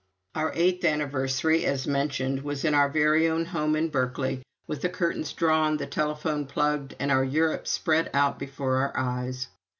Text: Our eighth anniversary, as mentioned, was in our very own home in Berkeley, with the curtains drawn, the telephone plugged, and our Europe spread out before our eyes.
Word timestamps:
Our 0.33 0.51
eighth 0.55 0.83
anniversary, 0.83 1.63
as 1.65 1.85
mentioned, 1.85 2.41
was 2.43 2.65
in 2.65 2.73
our 2.73 2.89
very 2.89 3.27
own 3.29 3.45
home 3.45 3.75
in 3.75 3.89
Berkeley, 3.89 4.41
with 4.65 4.81
the 4.81 4.89
curtains 4.89 5.31
drawn, 5.31 5.77
the 5.77 5.85
telephone 5.85 6.47
plugged, 6.47 6.95
and 6.99 7.11
our 7.11 7.23
Europe 7.23 7.67
spread 7.67 8.09
out 8.11 8.39
before 8.39 8.77
our 8.77 8.97
eyes. 8.97 9.49